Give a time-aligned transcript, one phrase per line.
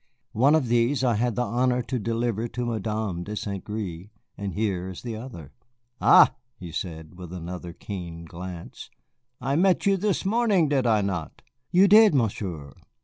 [0.33, 3.63] One of these I had the honor to deliver to Madame de St.
[3.63, 5.51] Gré, and here is the other."
[6.01, 8.89] "Ah," he said, with another keen glance,
[9.39, 12.73] "I met you this morning, did I not?" "You did, Monsieur."